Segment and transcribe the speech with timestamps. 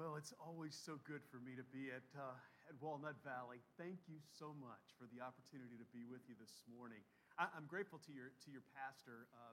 [0.00, 2.32] Well, it's always so good for me to be at, uh,
[2.72, 3.60] at Walnut Valley.
[3.76, 7.04] Thank you so much for the opportunity to be with you this morning.
[7.36, 9.52] I, am grateful to your, to your pastor, uh,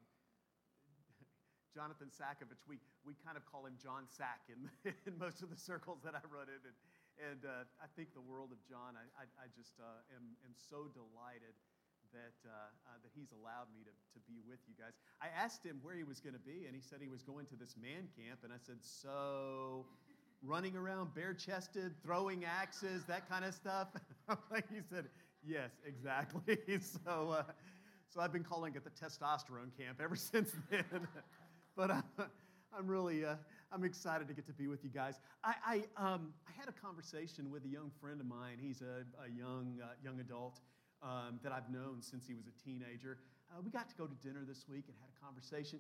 [1.75, 2.63] Jonathan Sakovich.
[2.63, 4.71] We, we kind of call him John Sack in,
[5.04, 6.64] in most of the circles that I run in.
[6.64, 6.77] And,
[7.27, 8.95] and uh, I think the world of John.
[8.95, 11.59] I, I, I just uh, am, am so delighted
[12.15, 14.95] that, uh, uh, that he's allowed me to, to be with you guys.
[15.19, 17.51] I asked him where he was going to be, and he said he was going
[17.51, 18.47] to this man camp.
[18.47, 19.83] And I said, So
[20.43, 23.89] running around bare chested, throwing axes, that kind of stuff?
[24.51, 25.05] Like he said,
[25.47, 26.57] Yes, exactly.
[26.82, 27.43] so, uh,
[28.10, 31.07] so I've been calling it the testosterone camp ever since then.
[31.75, 32.02] but uh,
[32.77, 33.36] I'm really uh,
[33.72, 35.16] I'm excited to get to be with you guys.
[35.44, 35.75] I, I,
[36.13, 38.58] um, I had a conversation with a young friend of mine.
[38.59, 40.59] He's a, a young, uh, young adult
[41.03, 43.17] um, that I've known since he was a teenager.
[43.52, 45.80] Uh, we got to go to dinner this week and had a conversation.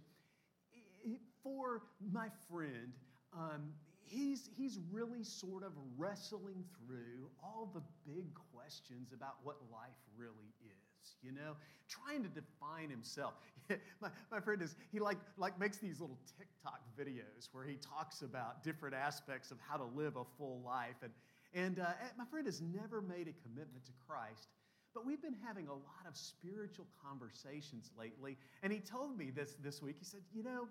[1.43, 2.91] For my friend,
[3.33, 3.71] um,
[4.07, 10.53] he's, he's really sort of wrestling through all the big questions about what life really
[10.61, 11.55] is, you know,
[11.87, 13.33] trying to define himself.
[14.01, 18.21] my, my friend is, he like, like makes these little TikTok videos where he talks
[18.21, 20.97] about different aspects of how to live a full life.
[21.03, 21.11] And,
[21.53, 24.49] and uh, my friend has never made a commitment to Christ.
[24.93, 28.35] But we've been having a lot of spiritual conversations lately.
[28.63, 29.97] And he told me this this week.
[29.99, 30.67] He said, You know,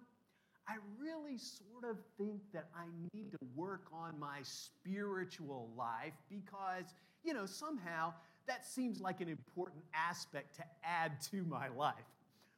[0.68, 6.94] I really sort of think that I need to work on my spiritual life because,
[7.22, 8.12] you know, somehow
[8.46, 11.94] that seems like an important aspect to add to my life.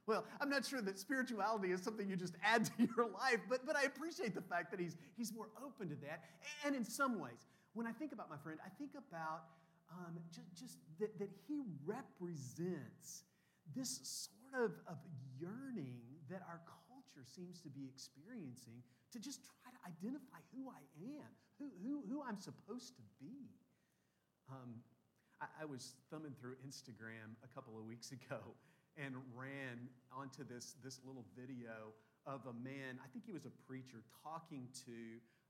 [0.06, 3.66] Well, I'm not sure that spirituality is something you just add to your life, but,
[3.66, 6.24] but I appreciate the fact that he's, he's more open to that.
[6.64, 9.44] And in some ways, when I think about my friend, I think about
[9.92, 13.24] um, just, just that, that he represents
[13.76, 14.96] this sort of, of
[15.38, 16.00] yearning
[16.30, 16.60] that our
[17.18, 20.82] culture seems to be experiencing to just try to identify who I
[21.18, 23.50] am, who, who, who I'm supposed to be.
[24.50, 24.74] Um,
[25.40, 28.40] I, I was thumbing through Instagram a couple of weeks ago
[28.96, 31.94] and ran onto this, this little video
[32.26, 34.92] of a man, I think he was a preacher, talking to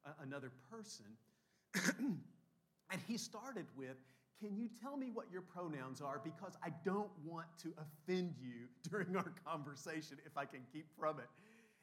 [0.05, 1.07] a, another person.
[1.99, 3.97] and he started with,
[4.41, 6.21] can you tell me what your pronouns are?
[6.23, 11.19] Because I don't want to offend you during our conversation if I can keep from
[11.19, 11.27] it.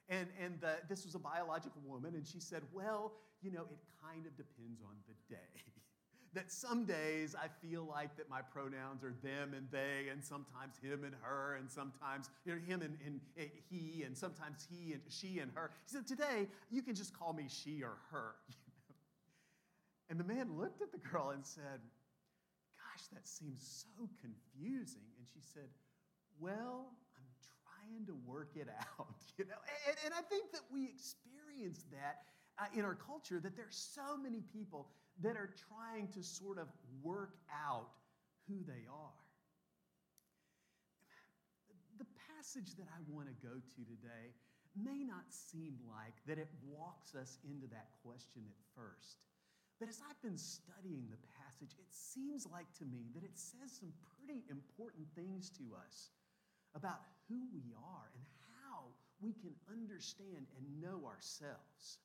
[0.08, 3.80] And, and the, this was a biological woman, and she said, Well, you know, it
[4.04, 5.64] kind of depends on the day.
[6.36, 10.78] that some days I feel like that my pronouns are them and they, and sometimes
[10.82, 14.92] him and her, and sometimes you know, him and, and, and he, and sometimes he
[14.94, 15.72] and she and her.
[15.86, 18.36] He said, Today, you can just call me she or her.
[20.08, 21.82] And the man looked at the girl and said,
[22.78, 25.02] Gosh, that seems so confusing.
[25.18, 25.70] And she said,
[26.40, 26.92] Well,
[27.86, 28.68] trying to work it
[29.00, 29.16] out.
[29.38, 29.60] You know?
[29.88, 32.26] And, and I think that we experience that
[32.58, 34.88] uh, in our culture, that there are so many people
[35.22, 36.68] that are trying to sort of
[37.04, 37.88] work out
[38.48, 39.20] who they are.
[42.00, 44.36] The passage that I want to go to today
[44.76, 49.24] may not seem like that it walks us into that question at first.
[49.80, 53.72] But as I've been studying the passage, it seems like to me that it says
[53.72, 56.12] some pretty important things to us
[56.76, 57.00] about
[57.30, 58.24] who we are and
[58.62, 58.92] how
[59.22, 62.00] we can understand and know ourselves.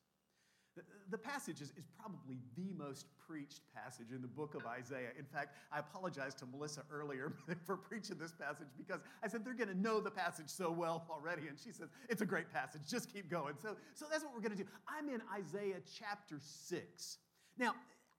[1.11, 5.11] The passage is, probably the most preached passage in the book of Isaiah.
[5.19, 7.33] In fact, I apologized to Melissa earlier
[7.67, 11.05] for preaching this passage because I said they're going to know the passage so well
[11.11, 11.49] already.
[11.49, 13.55] And she says, it's a great passage, just keep going.
[13.61, 14.69] So, so that's what we're going to do.
[14.89, 17.19] I'm in Isaiah chapter 6.
[17.59, 17.75] Now,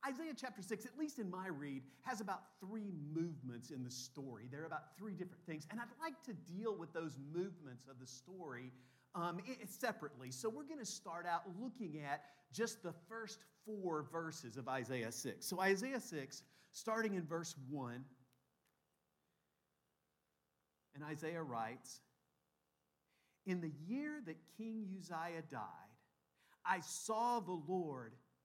[0.08, 4.48] Isaiah chapter 6, at least in my read, has about three movements in the story.
[4.52, 5.68] There are about three different things.
[5.70, 8.72] And I'd like to deal with those movements of the story
[9.14, 10.32] um, separately.
[10.32, 15.12] So we're going to start out looking at just the first four verses of Isaiah
[15.12, 15.46] 6.
[15.46, 18.04] So, Isaiah 6, starting in verse 1,
[20.96, 22.02] and Isaiah writes
[23.46, 25.60] In the year that King Uzziah died,
[26.66, 28.14] I saw the Lord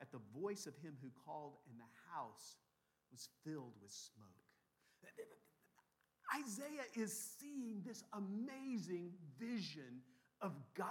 [0.00, 2.56] at the voice of him who called, and the house
[3.10, 4.26] was filled with smoke.
[6.38, 10.02] Isaiah is seeing this amazing vision
[10.40, 10.86] of God.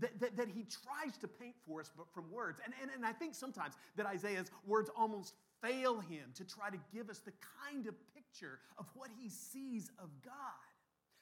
[0.00, 2.60] that, that, that he tries to paint for us but from words.
[2.64, 6.78] And, and, and I think sometimes that Isaiah's words almost fail him to try to
[6.92, 7.32] give us the
[7.64, 10.34] kind of picture of what he sees of God.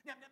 [0.06, 0.28] Now, now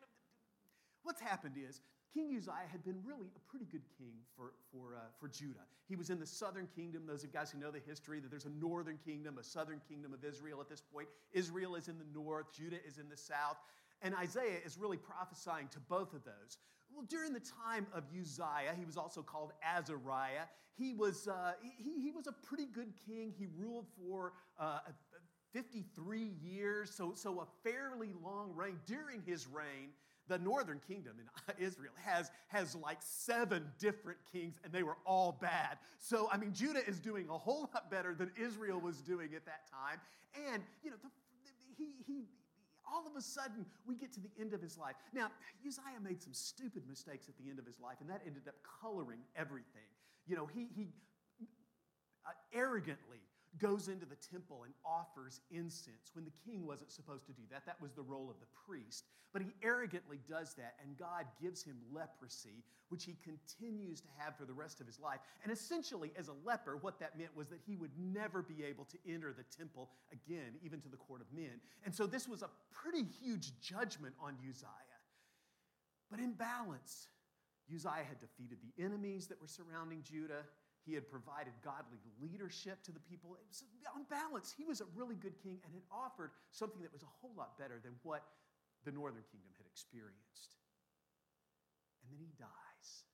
[1.02, 1.80] what's happened is
[2.12, 5.64] King Uzziah had been really a pretty good king for, for, uh, for Judah.
[5.88, 7.06] He was in the southern kingdom.
[7.06, 9.80] Those of you guys who know the history, that there's a northern kingdom, a southern
[9.88, 11.08] kingdom of Israel at this point.
[11.32, 13.56] Israel is in the north, Judah is in the south.
[14.02, 16.58] And Isaiah is really prophesying to both of those.
[16.92, 20.46] Well, during the time of Uzziah, he was also called Azariah.
[20.76, 23.32] He was, uh, he, he was a pretty good king.
[23.38, 24.80] He ruled for uh,
[25.52, 28.78] 53 years, so, so a fairly long reign.
[28.86, 29.90] During his reign,
[30.30, 31.26] the northern kingdom in
[31.66, 35.76] Israel has, has like seven different kings, and they were all bad.
[35.98, 39.44] So, I mean, Judah is doing a whole lot better than Israel was doing at
[39.44, 40.00] that time.
[40.52, 41.10] And, you know, the,
[41.76, 42.28] he, he,
[42.90, 44.94] all of a sudden, we get to the end of his life.
[45.12, 45.30] Now,
[45.66, 48.54] Uzziah made some stupid mistakes at the end of his life, and that ended up
[48.80, 49.90] coloring everything.
[50.28, 50.88] You know, he, he
[52.24, 53.18] uh, arrogantly
[53.58, 57.66] goes into the temple and offers incense when the king wasn't supposed to do that.
[57.66, 59.04] That was the role of the priest.
[59.32, 64.36] But he arrogantly does that, and God gives him leprosy, which he continues to have
[64.36, 65.20] for the rest of his life.
[65.44, 68.84] And essentially, as a leper, what that meant was that he would never be able
[68.86, 71.60] to enter the temple again, even to the court of men.
[71.84, 74.68] And so this was a pretty huge judgment on Uzziah.
[76.10, 77.08] But in balance,
[77.72, 80.42] Uzziah had defeated the enemies that were surrounding Judah.
[80.86, 83.36] He had provided godly leadership to the people.
[83.36, 86.92] It Was, on balance, he was a really good king and had offered something that
[86.92, 88.24] was a whole lot better than what
[88.84, 90.56] the northern kingdom had experienced.
[92.02, 93.04] And then he dies.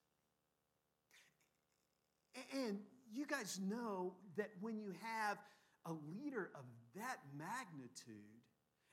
[2.52, 2.78] And
[3.12, 5.38] you guys know that when you have
[5.86, 6.64] a leader of
[6.94, 8.42] that magnitude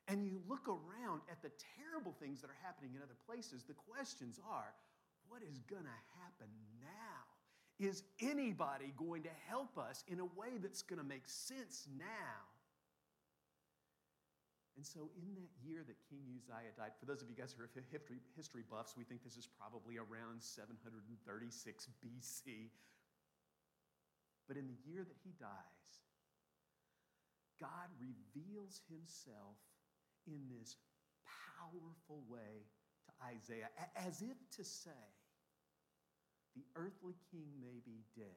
[0.08, 3.74] and you look around at the terrible things that are happening in other places, the
[3.74, 4.74] questions are
[5.28, 6.48] what is going to happen
[6.81, 7.23] now?
[7.83, 12.39] Is anybody going to help us in a way that's going to make sense now?
[14.77, 17.62] And so, in that year that King Uzziah died, for those of you guys who
[17.62, 17.69] are
[18.35, 21.12] history, buffs, we think this is probably around 736
[22.00, 22.71] BC.
[24.47, 25.91] But in the year that he dies,
[27.59, 29.59] God reveals himself
[30.25, 30.75] in this
[31.59, 32.65] powerful way
[33.06, 35.03] to Isaiah, as if to say,
[36.56, 38.36] the earthly king may be dead,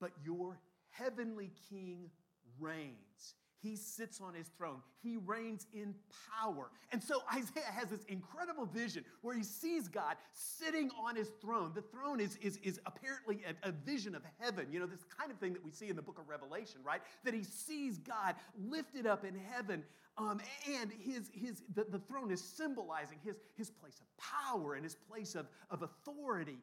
[0.00, 0.58] but your
[0.90, 2.10] heavenly king
[2.58, 3.34] reigns.
[3.62, 4.80] He sits on his throne.
[5.02, 5.94] He reigns in
[6.30, 6.70] power.
[6.92, 11.72] And so Isaiah has this incredible vision where he sees God sitting on his throne.
[11.74, 15.32] The throne is, is, is apparently a, a, vision of heaven, you know, this kind
[15.32, 17.00] of thing that we see in the book of Revelation, right?
[17.24, 18.36] That he sees God
[18.68, 19.82] lifted up in heaven
[20.18, 20.40] um,
[20.80, 24.96] and his, his, the, the throne is symbolizing his, his place of power and his
[25.10, 26.58] place of, of authority.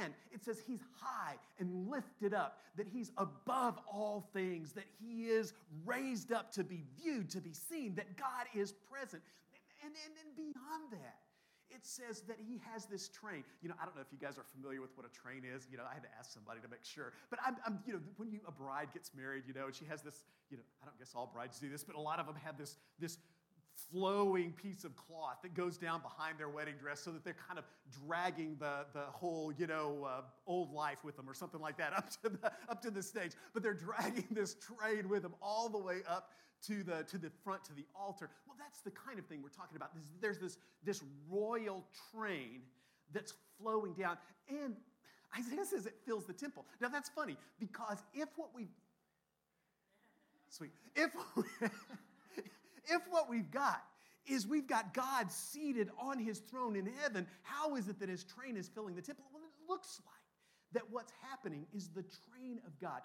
[0.00, 5.26] And it says he's high and lifted up, that he's above all things, that he
[5.26, 5.52] is
[5.84, 9.22] raised up to be viewed, to be seen, that God is present.
[9.84, 11.18] And, and, and beyond that,
[11.76, 13.44] it says that he has this train.
[13.60, 15.68] You know, I don't know if you guys are familiar with what a train is.
[15.70, 17.12] You know, I had to ask somebody to make sure.
[17.28, 19.84] But I'm, I'm you know, when you, a bride gets married, you know, and she
[19.84, 22.24] has this, you know, I don't guess all brides do this, but a lot of
[22.24, 23.18] them have this, this
[23.92, 27.58] flowing piece of cloth that goes down behind their wedding dress so that they're kind
[27.58, 27.64] of
[28.06, 31.92] dragging the, the whole, you know, uh, old life with them or something like that
[31.96, 33.32] up to, the, up to the stage.
[33.52, 36.30] But they're dragging this train with them all the way up
[36.66, 38.30] to the, to the front, to the altar.
[38.46, 39.90] Well, that's the kind of thing we're talking about.
[40.20, 42.62] There's this, this royal train
[43.12, 44.18] that's flowing down.
[44.48, 44.76] And
[45.38, 46.64] Isaiah says it fills the temple.
[46.80, 48.68] Now, that's funny because if what we've,
[50.48, 51.10] sweet, if,
[52.86, 53.82] if what we've got
[54.26, 58.24] is we've got God seated on his throne in heaven, how is it that his
[58.24, 59.24] train is filling the temple?
[59.32, 60.14] Well, it looks like
[60.72, 63.02] that what's happening is the train of God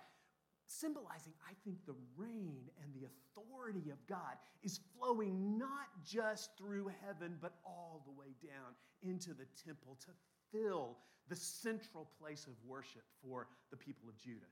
[0.71, 6.91] symbolizing, I think, the reign and the authority of God is flowing not just through
[7.05, 8.73] heaven, but all the way down
[9.03, 10.11] into the temple to
[10.51, 10.97] fill
[11.27, 14.51] the central place of worship for the people of Judah.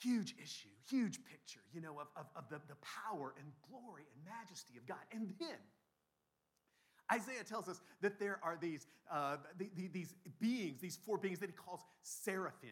[0.00, 4.24] Huge issue, huge picture, you know, of, of, of the, the power and glory and
[4.24, 4.98] majesty of God.
[5.12, 5.58] And then,
[7.12, 11.38] Isaiah tells us that there are these, uh, the, the, these beings, these four beings
[11.38, 12.70] that he calls seraphim.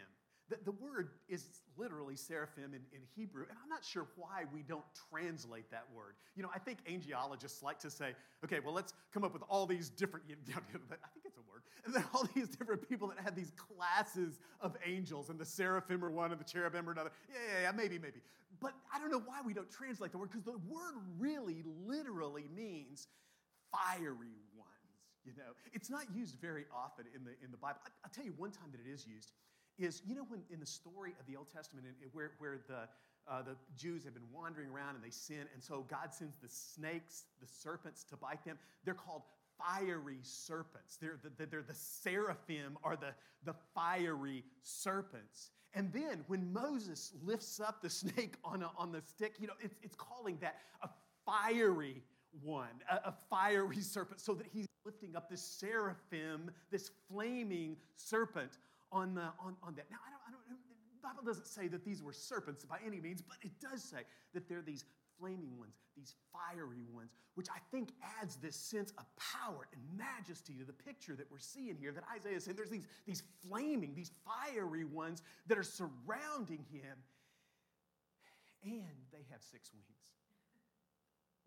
[0.52, 1.46] The, the word is
[1.78, 6.14] literally seraphim in, in Hebrew, and I'm not sure why we don't translate that word.
[6.36, 8.12] You know, I think angelologists like to say,
[8.44, 11.48] okay, well, let's come up with all these different, you know, I think it's a
[11.50, 15.44] word, and then all these different people that had these classes of angels, and the
[15.46, 17.12] seraphim are one, and the cherubim are another.
[17.30, 18.20] Yeah, yeah, yeah, maybe, maybe.
[18.60, 22.44] But I don't know why we don't translate the word, because the word really literally
[22.54, 23.08] means
[23.72, 27.78] fiery ones, You know, it's not used very often in the, in the Bible.
[27.86, 29.32] I, will tell you one time that it is used
[29.78, 32.88] is, you know, when in the story of the Old Testament, in, where, where the,
[33.30, 36.48] uh, the Jews have been wandering around and they sin, and so God sends the
[36.48, 38.58] snakes, the serpents to bite them.
[38.84, 39.22] They're called
[39.58, 40.96] fiery serpents.
[40.96, 43.14] They're the, they're the seraphim are the,
[43.44, 45.50] the fiery serpents.
[45.74, 49.54] And then when Moses lifts up the snake on, a, on the stick, you know,
[49.60, 50.88] it's, it's calling that a
[51.24, 52.02] fiery
[52.42, 58.58] one, a, a fiery serpent, so that he's lifting up this seraphim, this flaming serpent
[58.92, 59.90] on, the, on, on that.
[59.90, 60.58] Now, I don't, I don't,
[60.92, 64.02] the Bible doesn't say that these were serpents by any means, but it does say
[64.34, 64.84] that they're these
[65.18, 70.54] flaming ones, these fiery ones, which I think adds this sense of power and majesty
[70.54, 72.56] to the picture that we're seeing here that Isaiah is saying.
[72.56, 76.96] There's these, these flaming, these fiery ones that are surrounding him,
[78.64, 80.06] and they have six wings,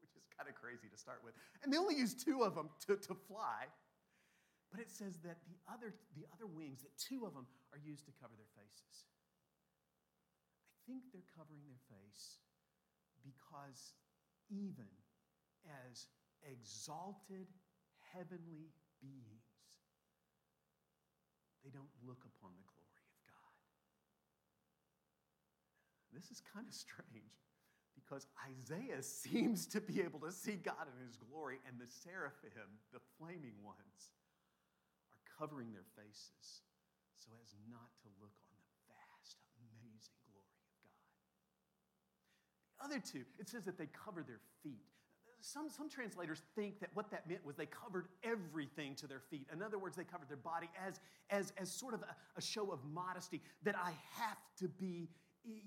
[0.02, 1.34] which is kind of crazy to start with.
[1.64, 3.68] And they only use two of them to, to fly.
[4.76, 8.04] But it says that the other, the other wings, that two of them are used
[8.12, 9.08] to cover their faces.
[10.68, 12.44] I think they're covering their face
[13.24, 13.96] because
[14.52, 14.92] even
[15.88, 16.12] as
[16.44, 17.48] exalted
[18.12, 19.80] heavenly beings,
[21.64, 23.56] they don't look upon the glory of God.
[26.12, 27.48] This is kind of strange
[27.96, 32.76] because Isaiah seems to be able to see God in his glory, and the seraphim,
[32.92, 34.12] the flaming ones,
[35.38, 36.64] covering their faces
[37.14, 41.02] so as not to look on the vast, amazing glory of God.
[42.78, 44.86] The other two, it says that they covered their feet.
[45.42, 49.48] Some, some translators think that what that meant was they covered everything to their feet.
[49.54, 51.00] In other words, they covered their body as,
[51.30, 55.08] as, as sort of a, a show of modesty that I have to be,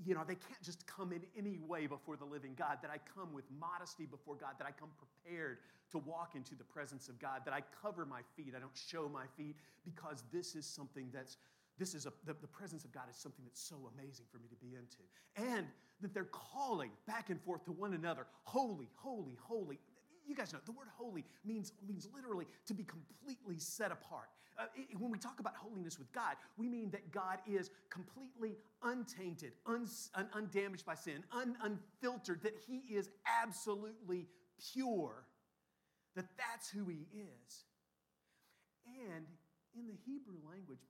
[0.05, 2.99] you know, they can't just come in any way before the living God, that I
[3.15, 5.59] come with modesty before God, that I come prepared
[5.93, 9.09] to walk into the presence of God, that I cover my feet, I don't show
[9.09, 11.37] my feet, because this is something that's
[11.79, 14.49] this is a, the, the presence of God is something that's so amazing for me
[14.49, 14.99] to be into.
[15.37, 15.67] And
[16.01, 19.79] that they're calling back and forth to one another, holy, holy, holy.
[20.29, 24.29] You guys know the word holy means, means literally to be completely set apart.
[24.59, 28.57] Uh, it, when we talk about holiness with God, we mean that God is completely
[28.83, 33.09] untainted, un, un, undamaged by sin, un, unfiltered, that He is
[33.43, 34.27] absolutely
[34.73, 35.25] pure,
[36.15, 37.65] that that's who He is.
[38.85, 39.25] And
[39.75, 40.83] in the Hebrew language,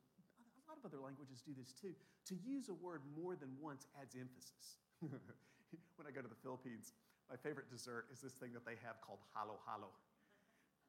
[0.66, 1.94] a lot of other languages do this too.
[2.32, 4.80] To use a word more than once adds emphasis.
[5.00, 6.92] when I go to the Philippines,
[7.30, 9.88] my favorite dessert is this thing that they have called halo halo.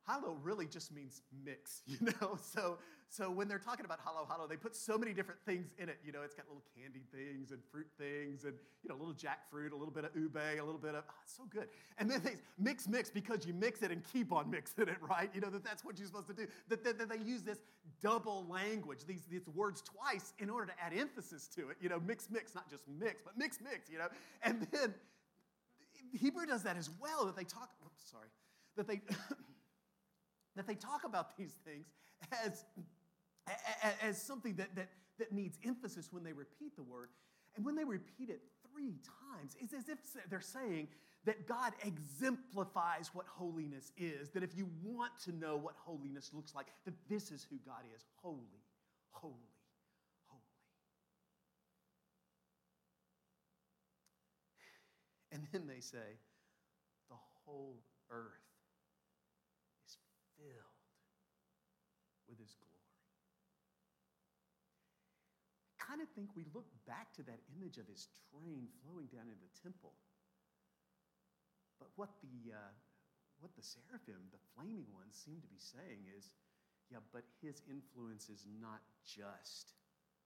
[0.07, 2.37] Halo really just means mix, you know?
[2.41, 2.79] So,
[3.09, 5.97] so when they're talking about halo halo, they put so many different things in it.
[6.03, 8.53] You know, it's got little candy things and fruit things and,
[8.83, 11.13] you know, a little jackfruit, a little bit of ube, a little bit of, oh,
[11.25, 11.67] so good.
[11.97, 15.29] And then they mix, mix because you mix it and keep on mixing it, right?
[15.33, 16.47] You know, that that's what you're supposed to do.
[16.69, 17.59] That, that, that they use this
[18.01, 21.77] double language, these, these words twice in order to add emphasis to it.
[21.81, 24.07] You know, mix, mix, not just mix, but mix, mix, you know?
[24.43, 24.93] And then
[26.13, 28.29] Hebrew does that as well, that they talk, oops, sorry,
[28.77, 29.01] that they,
[30.55, 31.87] that they talk about these things
[32.45, 32.65] as,
[34.01, 37.09] as something that, that, that needs emphasis when they repeat the word.
[37.55, 38.95] And when they repeat it three
[39.33, 39.97] times, it's as if
[40.29, 40.87] they're saying
[41.25, 44.29] that God exemplifies what holiness is.
[44.29, 47.81] That if you want to know what holiness looks like, that this is who God
[47.95, 48.63] is holy,
[49.09, 49.48] holy, holy.
[55.39, 56.19] And then they say,
[57.07, 57.79] the whole
[58.11, 58.43] earth
[59.87, 59.95] is
[60.35, 60.83] filled
[62.27, 62.91] with his glory.
[65.79, 69.31] I kind of think we look back to that image of his train flowing down
[69.31, 69.95] into the temple.
[71.79, 72.75] But what the, uh,
[73.39, 76.35] what the seraphim, the flaming ones, seem to be saying is,
[76.91, 79.71] yeah, but his influence is not just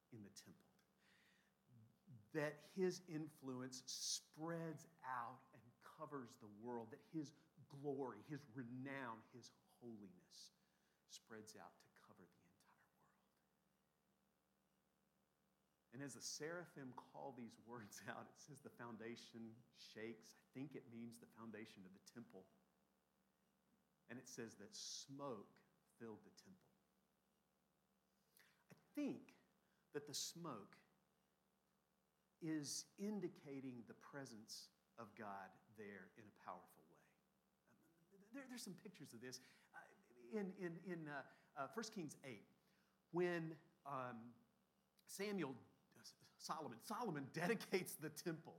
[0.09, 0.72] in the temple.
[2.33, 5.61] That his influence spreads out and
[5.97, 7.31] covers the world, that his
[7.81, 10.53] glory, his renown, his holiness
[11.09, 13.13] spreads out to cover the entire world.
[15.93, 20.33] And as the seraphim call these words out, it says the foundation shakes.
[20.33, 22.49] I think it means the foundation of the temple.
[24.09, 25.53] And it says that smoke
[26.01, 26.73] filled the temple.
[28.73, 29.37] I think
[29.93, 30.75] that the smoke
[32.43, 34.67] is indicating the presence
[34.99, 36.99] of God there in a powerful way.
[38.33, 39.39] There, there's some pictures of this
[40.33, 42.41] in, in, in uh, uh, 1 Kings 8,
[43.11, 43.53] when
[43.85, 44.17] um,
[45.05, 45.53] Samuel,
[46.37, 48.55] Solomon, Solomon dedicates the temple,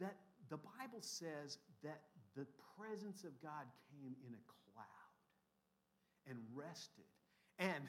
[0.00, 0.16] that
[0.48, 2.02] the Bible says that
[2.36, 2.46] the
[2.78, 4.86] presence of God came in a cloud.
[6.28, 7.04] and rested.
[7.58, 7.84] And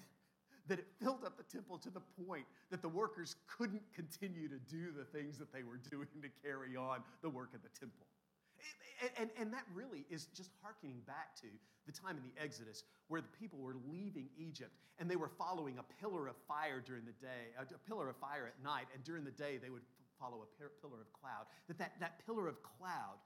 [0.67, 4.59] that it filled up the temple to the point that the workers couldn't continue to
[4.69, 8.05] do the things that they were doing to carry on the work of the temple.
[9.01, 11.47] And, and, and, that really is just hearkening back to
[11.87, 15.79] the time in the Exodus where the people were leaving Egypt and they were following
[15.79, 19.25] a pillar of fire during the day, a pillar of fire at night, and during
[19.25, 19.81] the day they would
[20.19, 20.49] follow a
[20.85, 21.49] pillar of cloud.
[21.67, 23.17] That, that that pillar of cloud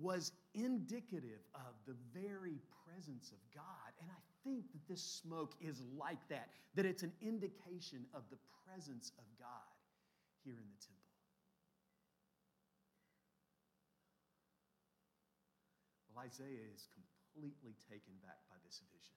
[0.00, 3.94] was indicative of the very presence of God.
[4.02, 8.38] And I think that this smoke is like that, that it's an indication of the
[8.62, 9.72] presence of God
[10.44, 11.04] here in the temple.
[16.12, 19.16] Well, Isaiah is completely taken back by this vision.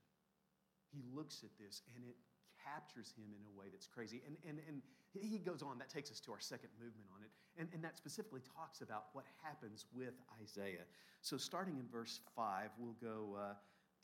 [0.89, 2.15] He looks at this and it
[2.57, 4.23] captures him in a way that's crazy.
[4.25, 4.81] And, and, and
[5.13, 7.31] he goes on, that takes us to our second movement on it.
[7.59, 10.87] And, and that specifically talks about what happens with Isaiah.
[11.21, 13.53] So, starting in verse 5, we'll go uh,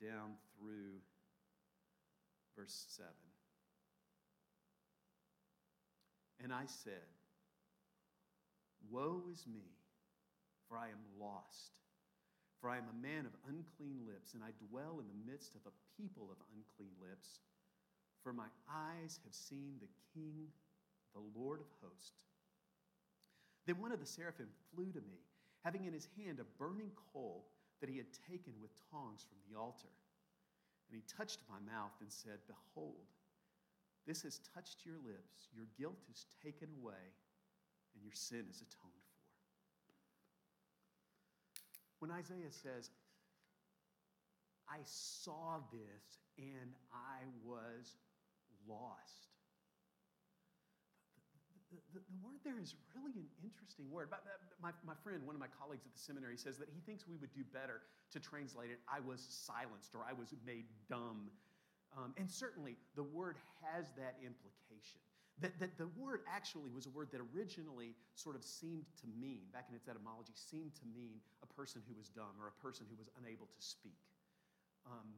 [0.02, 1.02] down through
[2.58, 3.10] verse 7.
[6.44, 7.08] And I said,
[8.90, 9.72] Woe is me,
[10.68, 11.72] for I am lost
[12.64, 15.68] for I am a man of unclean lips, and I dwell in the midst of
[15.68, 17.44] a people of unclean lips.
[18.24, 20.48] For my eyes have seen the King,
[21.12, 22.24] the Lord of hosts.
[23.68, 25.20] Then one of the seraphim flew to me,
[25.68, 29.60] having in his hand a burning coal that he had taken with tongs from the
[29.60, 29.92] altar.
[30.94, 33.10] And he touched my mouth and said, Behold,
[34.06, 35.50] this has touched your lips.
[35.58, 37.10] Your guilt is taken away,
[37.96, 39.14] and your sin is atoned for.
[42.04, 42.92] when Isaiah says,
[44.68, 47.96] I saw this and I was
[48.68, 49.33] lost.
[51.74, 54.14] The, the, word there is really an interesting word.
[54.62, 57.18] My, my friend, one of my colleagues at the seminary, says that he thinks we
[57.18, 57.82] would do better
[58.14, 61.34] to translate it, I was silenced or I was made dumb.
[61.98, 65.02] Um, and certainly the word has that implication.
[65.42, 69.50] That, that the word actually was a word that originally sort of seemed to mean,
[69.50, 72.86] back in its etymology, seemed to mean a person who was dumb or a person
[72.86, 73.98] who was unable to speak.
[74.86, 75.10] Um,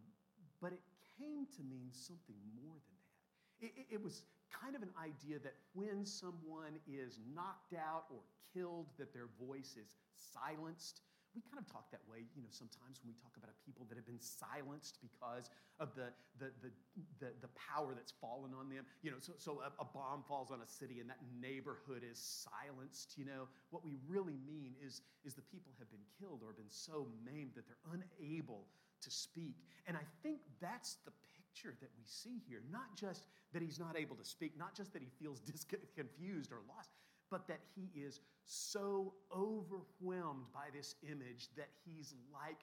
[0.64, 0.80] but it
[1.20, 3.20] came to mean something more than that.
[3.60, 8.20] It, it, it was kind of an idea that when someone is knocked out or
[8.54, 11.02] killed, that their voice is silenced
[11.36, 13.84] we kind of talk that way, you know, sometimes when we talk about a people
[13.92, 15.52] that have been silenced because
[15.84, 16.72] of the, the, the,
[17.20, 18.88] the, the power that's fallen on them.
[19.04, 22.16] You know, so, so a, a, bomb falls on a city and that neighborhood is
[22.16, 23.52] silenced, you know.
[23.76, 27.52] What we really mean is, is the people have been killed or been so maimed
[27.60, 28.64] that they're unable
[29.04, 29.60] to speak.
[29.92, 31.12] And I think that's the
[31.56, 32.62] picture that we see here.
[32.72, 35.66] Not just that he's not able to speak, not just that he feels dis-
[35.96, 36.92] confused or lost,
[37.32, 42.60] but that he is so overwhelmed by this image that he's like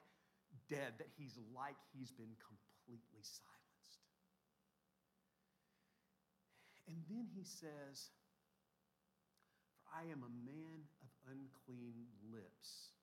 [0.69, 3.99] dead, that he's like he's been completely silenced.
[6.87, 8.11] And then he says,
[9.73, 12.93] For I am a man of unclean lips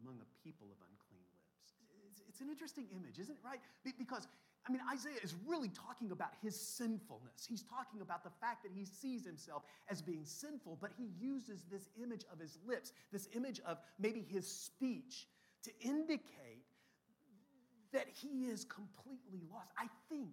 [0.00, 1.74] among a people of unclean lips.
[2.06, 3.60] It's, it's an interesting image, isn't it, right?
[3.98, 4.28] Because
[4.66, 7.46] I mean, Isaiah is really talking about his sinfulness.
[7.48, 11.64] He's talking about the fact that he sees himself as being sinful, but he uses
[11.70, 15.26] this image of his lips, this image of maybe his speech,
[15.64, 16.66] to indicate
[17.92, 19.70] that he is completely lost.
[19.78, 20.28] I think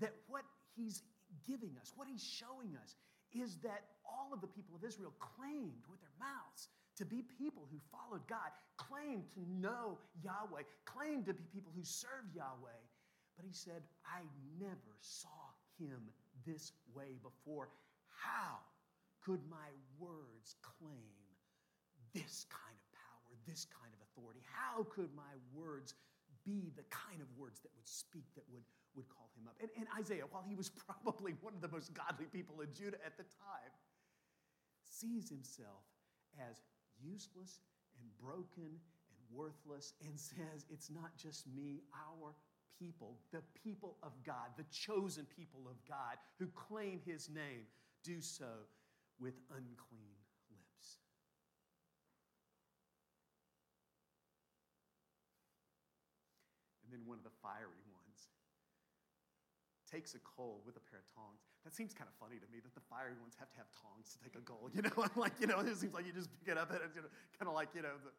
[0.00, 0.44] that what
[0.76, 1.02] he's
[1.46, 2.94] giving us, what he's showing us,
[3.32, 7.66] is that all of the people of Israel claimed with their mouths to be people
[7.70, 12.80] who followed God, claimed to know Yahweh, claimed to be people who served Yahweh.
[13.36, 14.20] But he said, I
[14.60, 16.10] never saw him
[16.46, 17.68] this way before.
[18.08, 18.58] How
[19.24, 21.16] could my words claim
[22.14, 24.40] this kind of power, this kind of authority?
[24.44, 25.94] How could my words
[26.44, 28.64] be the kind of words that would speak, that would,
[28.96, 29.56] would call him up?
[29.60, 33.00] And, and Isaiah, while he was probably one of the most godly people in Judah
[33.04, 33.72] at the time,
[34.84, 35.84] sees himself
[36.36, 36.60] as
[37.00, 37.60] useless
[37.96, 42.34] and broken and worthless and says, It's not just me, our
[42.80, 47.68] people, the people of God, the chosen people of God who claim his name,
[48.02, 48.48] do so
[49.20, 50.16] with unclean
[50.48, 50.96] lips.
[56.82, 58.32] And then one of the fiery ones
[59.84, 61.44] takes a coal with a pair of tongs.
[61.64, 64.16] That seems kind of funny to me that the fiery ones have to have tongs
[64.16, 64.70] to take a coal.
[64.72, 66.80] You know, I'm like, you know, it seems like you just pick it up and
[66.86, 68.10] it's you know, kind of like, you know, the,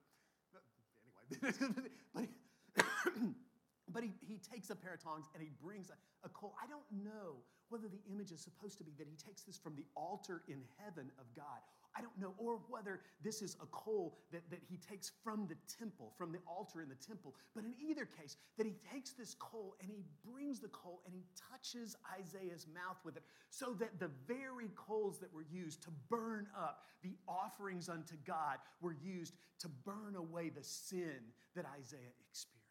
[2.13, 2.29] anyway.
[2.75, 2.85] but
[3.93, 6.55] but he, he takes a pair of tongs and he brings a, a coal.
[6.61, 7.37] I don't know
[7.69, 10.61] whether the image is supposed to be that he takes this from the altar in
[10.83, 11.59] heaven of God.
[11.95, 12.33] I don't know.
[12.37, 16.39] Or whether this is a coal that, that he takes from the temple, from the
[16.47, 17.33] altar in the temple.
[17.53, 21.13] But in either case, that he takes this coal and he brings the coal and
[21.13, 25.89] he touches Isaiah's mouth with it so that the very coals that were used to
[26.09, 31.19] burn up the offerings unto God were used to burn away the sin
[31.55, 32.61] that Isaiah experienced.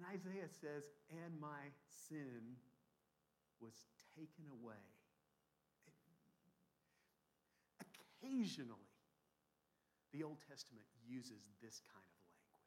[0.11, 2.59] Isaiah says, and my sin
[3.63, 3.87] was
[4.19, 4.83] taken away.
[7.79, 8.91] Occasionally,
[10.11, 12.59] the Old Testament uses this kind of language.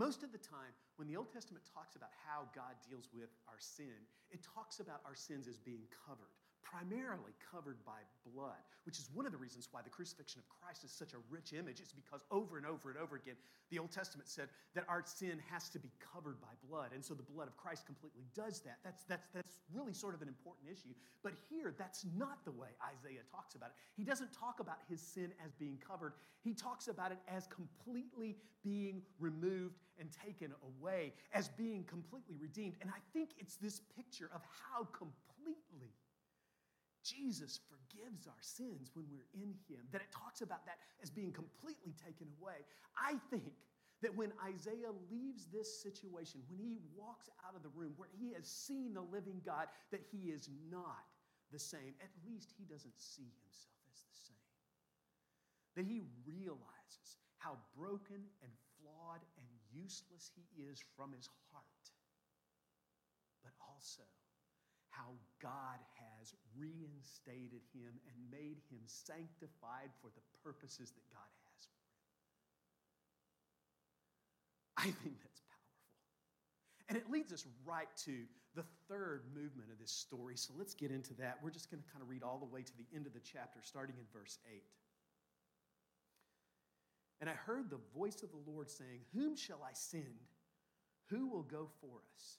[0.00, 3.60] Most of the time, when the Old Testament talks about how God deals with our
[3.60, 8.02] sin, it talks about our sins as being covered primarily covered by
[8.34, 11.18] blood, which is one of the reasons why the crucifixion of Christ is such a
[11.30, 11.80] rich image.
[11.80, 13.36] It's because over and over and over again,
[13.70, 16.90] the Old Testament said that our sin has to be covered by blood.
[16.94, 18.78] And so the blood of Christ completely does that.
[18.84, 20.94] That's, that's, that's really sort of an important issue.
[21.22, 23.76] But here, that's not the way Isaiah talks about it.
[23.96, 28.36] He doesn't talk about his sin as being covered, he talks about it as completely
[28.62, 32.74] being removed and taken away, as being completely redeemed.
[32.80, 35.90] And I think it's this picture of how completely
[37.06, 41.30] Jesus forgives our sins when we're in Him, that it talks about that as being
[41.30, 42.66] completely taken away.
[42.98, 43.54] I think
[44.02, 48.34] that when Isaiah leaves this situation, when he walks out of the room where he
[48.34, 51.06] has seen the living God, that he is not
[51.52, 51.94] the same.
[52.02, 54.50] At least he doesn't see himself as the same.
[55.76, 61.84] That he realizes how broken and flawed and useless he is from his heart,
[63.44, 64.02] but also
[64.90, 71.66] how God has reinstated him and made him sanctified for the purposes that God has
[71.66, 71.82] for
[74.84, 74.90] him.
[74.90, 75.56] I think that's powerful.
[76.88, 80.36] And it leads us right to the third movement of this story.
[80.36, 81.38] So let's get into that.
[81.42, 83.20] We're just going to kind of read all the way to the end of the
[83.20, 84.62] chapter, starting in verse 8.
[87.20, 90.04] And I heard the voice of the Lord saying, Whom shall I send?
[91.08, 92.38] Who will go for us?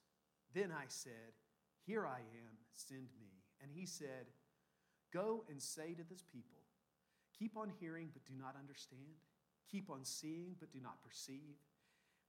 [0.54, 1.34] Then I said,
[1.88, 3.32] here I am, send me.
[3.62, 4.28] And he said,
[5.13, 6.60] Go and say to this people,
[7.39, 9.23] Keep on hearing, but do not understand.
[9.71, 11.56] Keep on seeing, but do not perceive.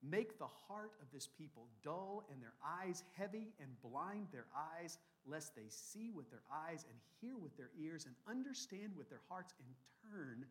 [0.00, 4.98] Make the heart of this people dull and their eyes heavy and blind their eyes,
[5.26, 9.22] lest they see with their eyes and hear with their ears and understand with their
[9.28, 9.68] hearts and
[10.12, 10.44] turn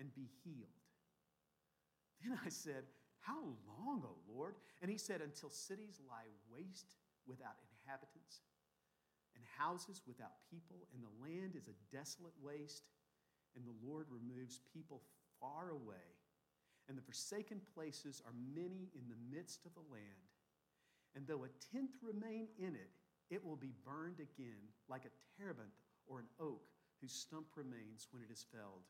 [0.00, 0.82] and be healed.
[2.22, 2.84] Then I said,
[3.20, 4.56] How long, O Lord?
[4.82, 6.96] And he said, Until cities lie waste
[7.28, 8.40] without inhabitants,
[9.36, 12.88] and houses without people, and the land is a desolate waste,
[13.56, 15.02] and the Lord removes people
[15.40, 16.08] far away.
[16.88, 20.32] And the forsaken places are many in the midst of the land.
[21.16, 22.90] And though a tenth remain in it,
[23.30, 26.68] it will be burned again like a terebinth or an oak
[27.00, 28.84] whose stump remains when it is felled.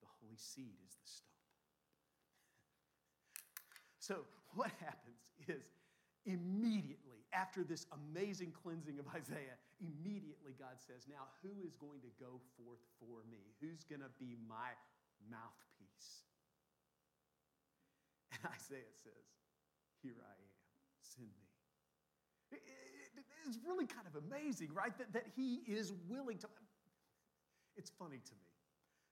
[0.00, 1.30] The holy seed is the stump.
[3.98, 5.68] so, what happens is
[6.24, 12.12] immediately after this amazing cleansing of Isaiah, immediately God says, Now, who is going to
[12.18, 13.54] go forth for me?
[13.60, 14.74] Who's going to be my
[15.30, 16.26] mouthpiece?
[18.42, 19.26] And Isaiah says,
[20.02, 20.54] Here I am,
[21.02, 22.58] send me.
[23.46, 24.96] it's really kind of amazing, right?
[24.98, 26.46] That, that he is willing to.
[27.76, 28.49] It's funny to me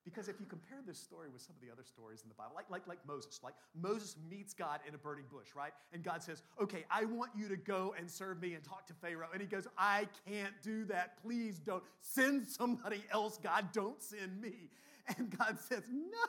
[0.05, 2.53] because if you compare this story with some of the other stories in the Bible,
[2.55, 5.73] like, like, like Moses, like Moses meets God in a burning bush, right?
[5.93, 8.95] And God says, Okay, I want you to go and serve me and talk to
[8.95, 9.29] Pharaoh.
[9.33, 11.23] And he goes, I can't do that.
[11.23, 11.83] Please don't.
[12.01, 13.69] Send somebody else, God.
[13.73, 14.71] Don't send me.
[15.19, 15.83] And God says,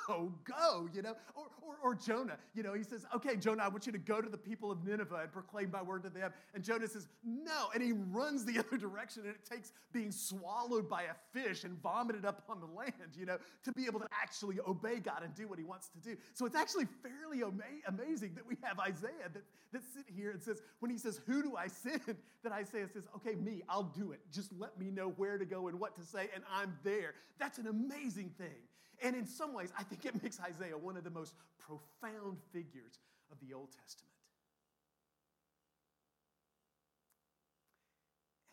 [0.07, 1.15] No, go, you know.
[1.35, 4.21] Or, or, or, Jonah, you know, he says, Okay, Jonah, I want you to go
[4.21, 6.31] to the people of Nineveh and proclaim my word to them.
[6.53, 7.69] And Jonah says, No.
[7.73, 11.81] And he runs the other direction, and it takes being swallowed by a fish and
[11.81, 15.33] vomited up on the land, you know, to be able to actually obey God and
[15.33, 16.15] do what he wants to do.
[16.33, 20.41] So it's actually fairly ama- amazing that we have Isaiah that, that sit here and
[20.41, 22.01] says, when he says, Who do I send?
[22.41, 24.21] That Isaiah says, Okay, me, I'll do it.
[24.31, 27.15] Just let me know where to go and what to say, and I'm there.
[27.37, 28.55] That's an amazing thing.
[29.01, 32.99] And in some ways, I think it makes Isaiah one of the most profound figures
[33.31, 34.13] of the Old Testament.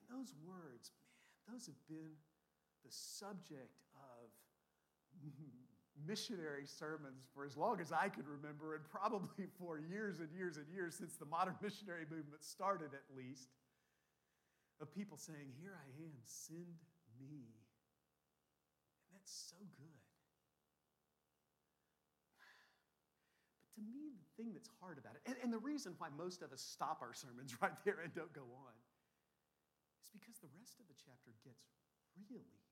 [0.00, 2.14] And those words, man, those have been
[2.84, 4.30] the subject of
[6.06, 10.56] missionary sermons for as long as I can remember, and probably for years and years
[10.56, 13.48] and years since the modern missionary movement started, at least,
[14.80, 16.78] of people saying, Here I am, send
[17.18, 17.48] me.
[19.02, 20.05] And that's so good.
[23.76, 26.52] To me, the thing that's hard about it, and, and the reason why most of
[26.52, 28.74] us stop our sermons right there and don't go on,
[30.00, 31.60] is because the rest of the chapter gets
[32.16, 32.66] really hard.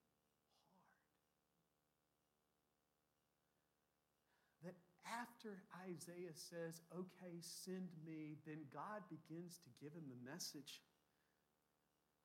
[4.64, 10.80] that after Isaiah says, Okay, send me, then God begins to give him the message.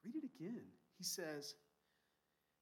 [0.03, 0.63] Read it again.
[0.97, 1.55] He says,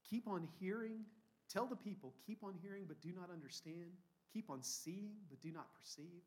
[0.10, 1.06] Keep on hearing.
[1.50, 3.96] Tell the people, keep on hearing, but do not understand.
[4.38, 6.22] Keep on seeing, but do not perceive.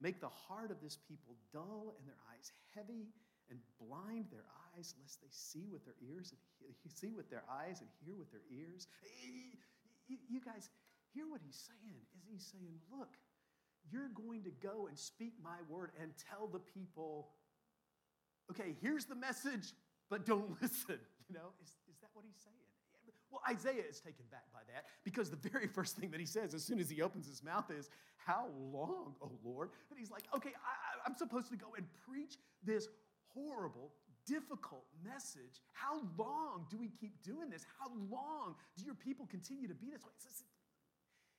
[0.00, 3.10] Make the heart of this people dull and their eyes heavy,
[3.50, 7.42] and blind their eyes, lest they see with their ears and he- see with their
[7.50, 8.86] eyes and hear with their ears.
[10.06, 10.70] You guys,
[11.12, 13.18] hear what he's saying is he's saying, look,
[13.90, 17.30] you're going to go and speak my word and tell the people,
[18.50, 19.72] okay, here's the message,
[20.08, 21.00] but don't listen.
[21.28, 22.67] You know, is, is that what he's saying?
[23.30, 26.54] Well, Isaiah is taken back by that because the very first thing that he says
[26.54, 29.70] as soon as he opens his mouth is, How long, oh Lord?
[29.90, 32.88] And he's like, Okay, I, I'm supposed to go and preach this
[33.34, 33.92] horrible,
[34.26, 35.60] difficult message.
[35.72, 37.64] How long do we keep doing this?
[37.78, 40.12] How long do your people continue to be this way?
[40.16, 40.42] It's,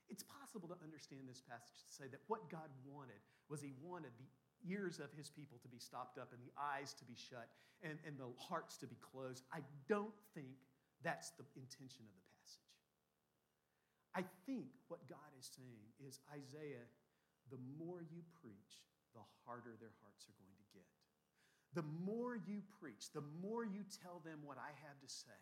[0.10, 4.12] it's possible to understand this passage to say that what God wanted was He wanted
[4.17, 4.30] the
[4.69, 7.49] ears of His people to be stopped up and the eyes to be shut
[7.82, 9.43] and, and the hearts to be closed.
[9.54, 10.58] I don't think
[11.03, 12.71] that's the intention of the passage.
[14.15, 16.88] I think what God is saying is Isaiah,
[17.53, 18.83] the more you preach,
[19.13, 20.89] the harder their hearts are going to get.
[21.77, 25.39] The more you preach, the more you tell them what I have to say,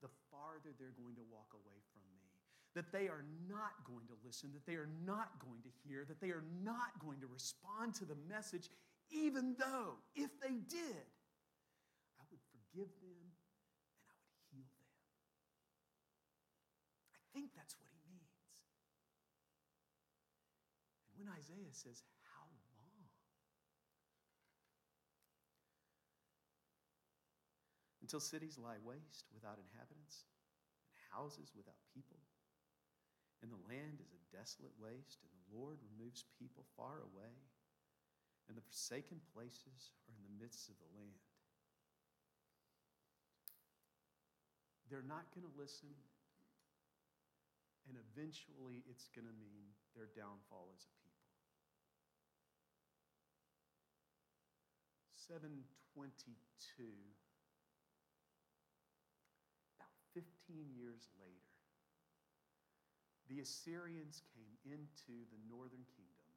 [0.00, 2.18] the farther they're going to walk away from me
[2.78, 6.20] that they are not going to listen, that they are not going to hear, that
[6.20, 8.70] they are not going to respond to the message,
[9.10, 11.06] even though, if they did,
[12.20, 13.24] I would forgive them
[13.98, 14.94] and I would heal them.
[17.10, 18.32] I think that's what he means.
[21.12, 22.00] And when Isaiah says,
[22.32, 23.04] How long?
[28.00, 30.24] Until cities lie waste without inhabitants
[30.88, 32.16] and houses without people
[33.42, 37.30] and the land is a desolate waste, and the Lord removes people far away,
[38.50, 41.22] and the forsaken places are in the midst of the land.
[44.90, 45.92] They're not going to listen,
[47.88, 51.32] and eventually it's going to mean their downfall as a people.
[55.16, 56.88] 722,
[59.76, 60.24] about 15
[60.76, 61.48] years later
[63.28, 66.28] the Assyrians came into the northern kingdom,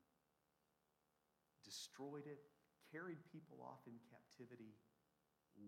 [1.63, 2.43] destroyed it,
[2.91, 4.75] carried people off in captivity,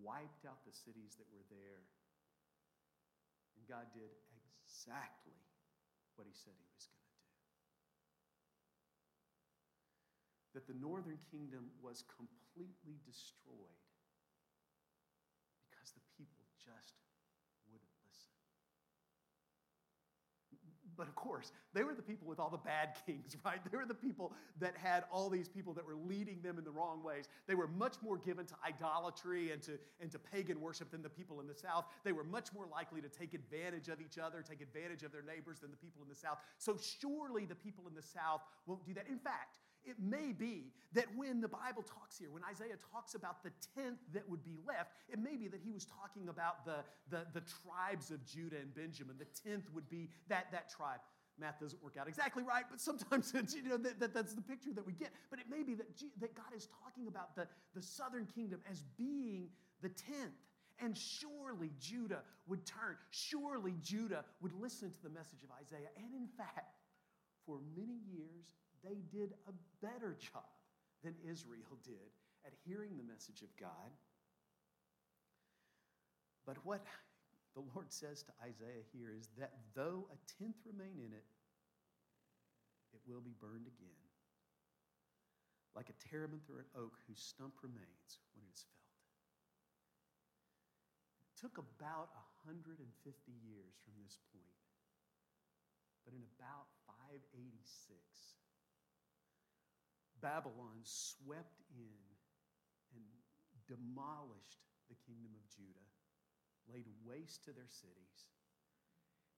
[0.03, 1.87] wiped out the cities that were there.
[3.55, 4.11] And God did
[4.67, 5.39] exactly
[6.15, 7.31] what he said he was going to do.
[10.53, 13.81] That the northern kingdom was completely destroyed
[15.65, 17.03] because the people just
[20.97, 23.59] But of course, they were the people with all the bad kings, right?
[23.69, 26.71] They were the people that had all these people that were leading them in the
[26.71, 27.25] wrong ways.
[27.47, 31.09] They were much more given to idolatry and to, and to pagan worship than the
[31.09, 31.85] people in the South.
[32.03, 35.23] They were much more likely to take advantage of each other, take advantage of their
[35.23, 36.37] neighbors than the people in the South.
[36.57, 39.07] So surely the people in the South won't do that.
[39.07, 43.43] In fact, it may be that when the Bible talks here, when Isaiah talks about
[43.43, 46.83] the tenth that would be left, it may be that he was talking about the,
[47.09, 49.15] the, the tribes of Judah and Benjamin.
[49.17, 50.99] The tenth would be that, that tribe.
[51.39, 54.71] Math doesn't work out exactly right, but sometimes you know, that, that, that's the picture
[54.73, 55.09] that we get.
[55.29, 58.61] But it may be that, G, that God is talking about the, the southern kingdom
[58.69, 59.49] as being
[59.81, 60.37] the tenth.
[60.79, 62.97] And surely Judah would turn.
[63.11, 65.89] Surely Judah would listen to the message of Isaiah.
[65.97, 66.77] And in fact,
[67.45, 68.45] for many years,
[68.83, 70.43] they did a better job
[71.03, 72.11] than Israel did
[72.45, 73.91] at hearing the message of God.
[76.45, 76.83] But what
[77.55, 81.23] the Lord says to Isaiah here is that though a tenth remain in it,
[82.93, 84.03] it will be burned again,
[85.75, 88.99] like a terebinth or an oak whose stump remains when it is felled.
[91.31, 92.11] It took about
[92.45, 92.83] 150
[93.41, 94.59] years from this point,
[96.05, 97.23] but in about 586,
[100.23, 101.99] Babylon swept in
[102.95, 103.03] and
[103.67, 105.91] demolished the kingdom of Judah,
[106.71, 108.31] laid waste to their cities,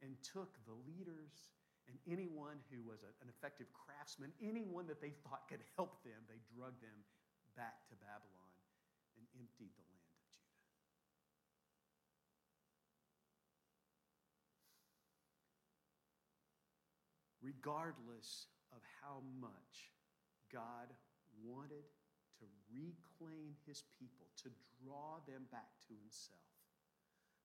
[0.06, 1.50] and took the leaders
[1.90, 6.22] and anyone who was a, an effective craftsman, anyone that they thought could help them,
[6.30, 7.02] they drug them
[7.58, 8.54] back to Babylon
[9.18, 10.46] and emptied the land of Judah.
[17.42, 19.95] Regardless of how much
[20.56, 20.88] God
[21.44, 21.84] wanted
[22.40, 24.48] to reclaim his people, to
[24.80, 26.48] draw them back to himself,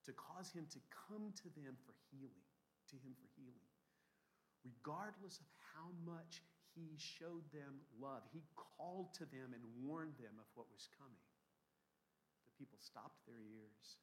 [0.07, 2.47] to cause him to come to them for healing,
[2.95, 3.71] to him for healing.
[4.63, 10.39] Regardless of how much he showed them love, he called to them and warned them
[10.39, 11.27] of what was coming.
[12.47, 13.99] The people stopped their ears,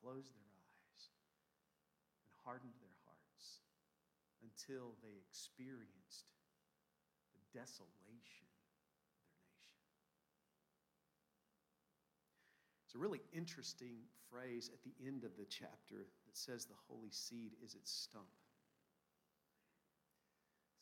[0.00, 1.02] closed their eyes,
[2.24, 3.60] and hardened their hearts
[4.40, 6.32] until they experienced
[7.36, 8.45] the desolation
[12.96, 14.00] a really interesting
[14.32, 18.32] phrase at the end of the chapter that says the holy seed is its stump.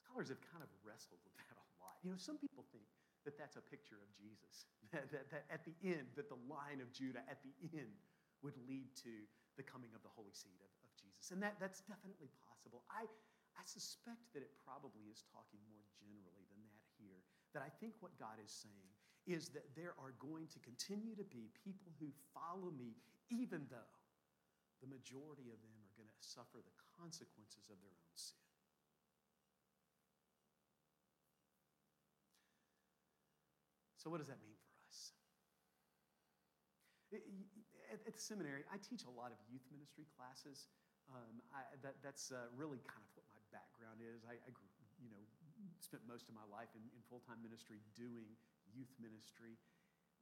[0.07, 1.99] Scholars have kind of wrestled with that a lot.
[2.07, 2.87] You know, some people think
[3.27, 6.79] that that's a picture of Jesus, that, that, that at the end, that the line
[6.79, 7.99] of Judah at the end
[8.47, 9.11] would lead to
[9.59, 11.35] the coming of the holy seed of, of Jesus.
[11.35, 12.87] And that, that's definitely possible.
[12.87, 13.11] I,
[13.59, 17.19] I suspect that it probably is talking more generally than that here.
[17.59, 18.95] That I think what God is saying
[19.27, 22.93] is that there are going to continue to be people who follow me,
[23.33, 23.95] even though
[24.85, 28.45] the majority of them are going to suffer the consequences of their own sin.
[33.97, 35.17] So, what does that mean for us?
[37.89, 40.69] At, the seminary, I teach a lot of youth ministry classes.
[41.09, 44.29] Um, I, that, that's uh, really kind of what my background is.
[44.29, 44.69] I, I grew,
[45.01, 45.25] you know,
[45.81, 48.29] spent most of my life in, in full time ministry doing
[48.75, 49.57] youth ministry.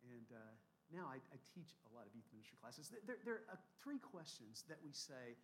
[0.05, 0.55] And uh,
[0.93, 2.93] now I, I, teach a lot of youth ministry classes.
[2.93, 5.39] There, there are three questions that we say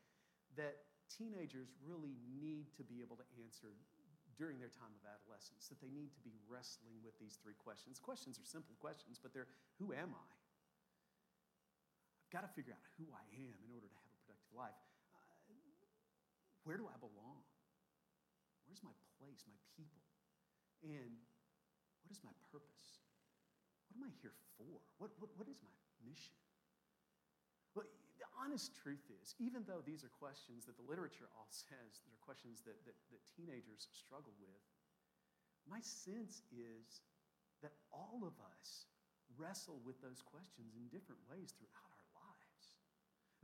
[0.60, 3.72] that teenagers really need to be able to answer
[4.38, 7.98] during their time of adolescence, that they need to be wrestling with these three questions.
[7.98, 9.50] Questions are simple questions, but they're
[9.82, 10.30] who am I?
[12.22, 14.78] I've got to figure out who I am in order to have a productive life.
[15.10, 15.50] Uh,
[16.62, 17.42] where do I belong?
[18.68, 20.04] Where's my place, my people?
[20.86, 21.18] And
[22.08, 23.04] what is my purpose?
[23.92, 24.80] What am I here for?
[24.96, 25.76] What, what, what is my
[26.08, 26.32] mission?
[27.76, 27.84] Well,
[28.16, 32.08] the honest truth is, even though these are questions that the literature all says, that
[32.08, 34.64] are questions that, that, that teenagers struggle with,
[35.68, 37.04] my sense is
[37.60, 38.88] that all of us
[39.36, 42.64] wrestle with those questions in different ways throughout our lives.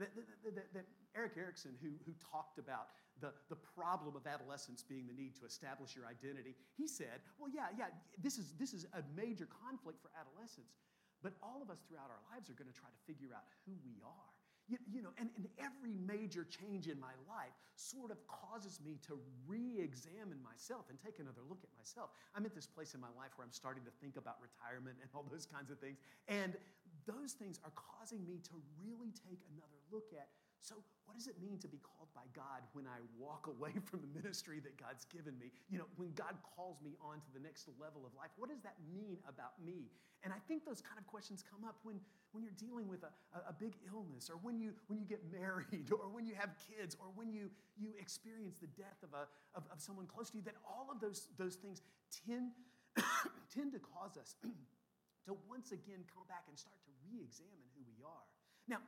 [0.00, 4.82] That, that, that, that Erik Erikson, who, who talked about the, the problem of adolescence
[4.82, 8.74] being the need to establish your identity, he said, well, yeah, yeah, this is, this
[8.74, 10.74] is a major conflict for adolescents,
[11.22, 13.72] but all of us throughout our lives are going to try to figure out who
[13.86, 14.30] we are.
[14.64, 18.96] You, you know, and, and every major change in my life sort of causes me
[19.04, 22.16] to re examine myself and take another look at myself.
[22.32, 25.12] I'm at this place in my life where I'm starting to think about retirement and
[25.12, 26.00] all those kinds of things.
[26.32, 26.56] And
[27.04, 30.32] those things are causing me to really take another look at
[30.64, 34.00] so, what does it mean to be called by God when I walk away from
[34.00, 35.52] the ministry that God's given me?
[35.68, 38.64] You know, when God calls me on to the next level of life, what does
[38.64, 39.92] that mean about me?
[40.24, 42.00] And I think those kind of questions come up when,
[42.32, 43.12] when you're dealing with a,
[43.44, 46.96] a, big illness, or when you, when you get married, or when you have kids,
[46.96, 50.44] or when you, you experience the death of, a, of, of someone close to you,
[50.48, 51.84] that all of those, those things
[52.24, 52.56] tend,
[53.52, 54.40] tend to cause us
[55.28, 58.24] to once again come back and start to re examine who we are.
[58.64, 58.80] Now,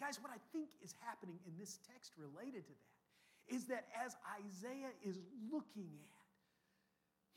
[0.00, 2.90] Guys, what I think is happening in this text related to that
[3.52, 5.20] is that as Isaiah is
[5.52, 6.20] looking at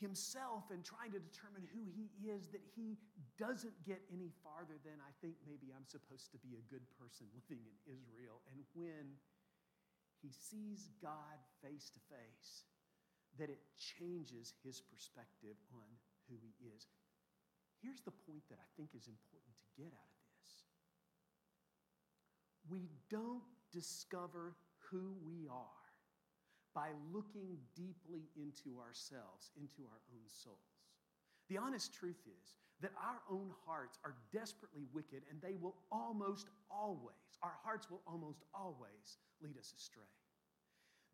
[0.00, 2.96] himself and trying to determine who he is, that he
[3.36, 7.28] doesn't get any farther than I think maybe I'm supposed to be a good person
[7.36, 8.40] living in Israel.
[8.48, 9.20] And when
[10.24, 12.64] he sees God face to face,
[13.36, 15.90] that it changes his perspective on
[16.30, 16.86] who he is.
[17.82, 20.13] Here's the point that I think is important to get out of
[22.70, 24.54] we don't discover
[24.90, 25.84] who we are
[26.74, 30.58] by looking deeply into ourselves, into our own souls.
[31.48, 36.48] The honest truth is that our own hearts are desperately wicked and they will almost
[36.70, 40.02] always, our hearts will almost always lead us astray.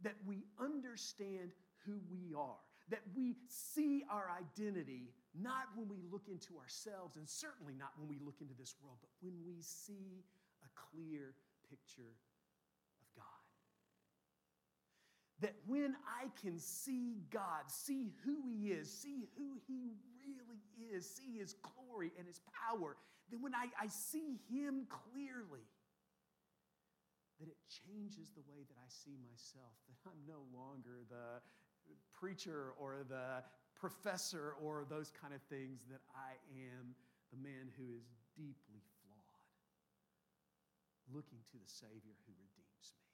[0.02, 1.52] That we understand
[1.84, 7.28] who we are, that we see our identity not when we look into ourselves and
[7.28, 10.24] certainly not when we look into this world, but when we see
[10.88, 11.34] clear
[11.68, 12.14] picture
[13.00, 13.44] of God.
[15.40, 21.08] That when I can see God, see who He is, see who He really is,
[21.08, 22.96] see His glory and His power,
[23.30, 25.64] then when I, I see Him clearly,
[27.40, 31.40] that it changes the way that I see myself, that I'm no longer the
[32.12, 33.42] preacher or the
[33.74, 36.94] professor or those kind of things, that I am
[37.32, 38.04] the man who is
[38.36, 38.84] deeply
[41.14, 43.06] looking to the Savior who redeems me.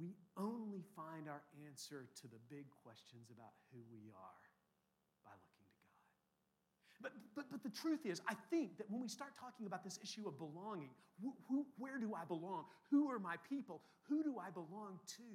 [0.00, 4.42] We only find our answer to the big questions about who we are
[5.24, 6.08] by looking to God.
[7.04, 9.98] But, but, but the truth is, I think that when we start talking about this
[10.02, 10.90] issue of belonging,
[11.20, 12.64] who, where do I belong?
[12.90, 13.82] Who are my people?
[14.08, 15.30] Who do I belong to?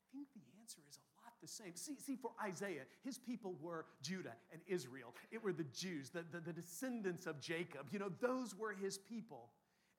[0.00, 1.05] I think the answer is a
[1.46, 1.74] the same.
[1.74, 5.14] See, see for Isaiah, his people were Judah and Israel.
[5.30, 7.86] It were the Jews, the, the, the descendants of Jacob.
[7.92, 9.50] You know, those were his people.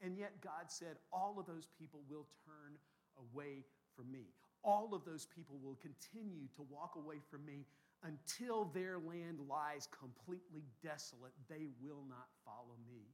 [0.01, 2.75] And yet God said, all of those people will turn
[3.17, 3.63] away
[3.95, 4.27] from me.
[4.63, 7.65] All of those people will continue to walk away from me
[8.03, 11.31] until their land lies completely desolate.
[11.49, 13.07] They will not follow me.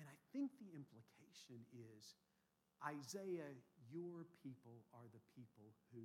[0.00, 2.16] And I think the implication is
[2.82, 3.52] Isaiah,
[3.92, 6.00] your people are the people who.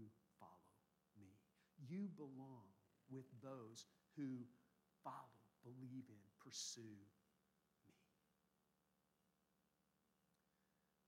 [1.90, 2.68] You belong
[3.12, 4.48] with those who
[5.04, 6.98] follow, believe in, pursue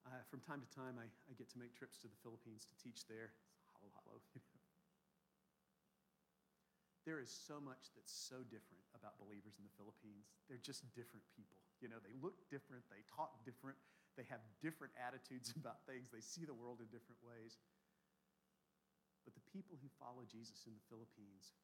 [0.06, 2.76] Uh, from time to time, I, I get to make trips to the Philippines to
[2.78, 3.34] teach there.
[3.74, 4.16] Halo, halo.
[7.10, 10.30] there is so much that's so different about believers in the Philippines.
[10.46, 11.58] They're just different people.
[11.82, 13.82] You know, they look different, they talk different,
[14.14, 17.58] they have different attitudes about things, they see the world in different ways.
[19.56, 21.56] People who follow Jesus in the Philippines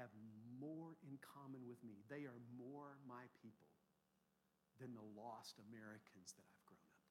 [0.00, 0.08] have
[0.56, 2.00] more in common with me.
[2.08, 3.68] They are more my people
[4.80, 7.04] than the lost Americans that I've grown up